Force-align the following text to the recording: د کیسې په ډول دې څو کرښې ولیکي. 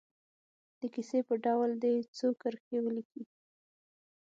د 0.79 0.81
کیسې 0.93 1.19
په 1.27 1.33
ډول 1.45 1.69
دې 1.83 1.95
څو 2.17 2.27
کرښې 2.41 2.77
ولیکي. 2.81 3.23